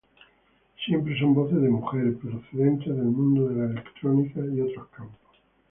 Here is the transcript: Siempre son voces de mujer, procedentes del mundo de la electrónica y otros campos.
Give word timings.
Siempre 0.83 1.15
son 1.19 1.33
voces 1.35 1.61
de 1.61 1.67
mujer, 1.69 2.13
procedentes 2.17 2.87
del 2.87 3.03
mundo 3.05 3.47
de 3.49 3.55
la 3.55 3.65
electrónica 3.71 4.39
y 4.51 4.59
otros 4.59 4.87
campos. 4.89 5.19